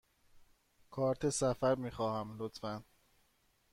کارت 0.89 1.29
سفر 1.29 1.75
می 1.75 1.91
خواهم، 1.91 2.35
لطفاً. 2.37 2.83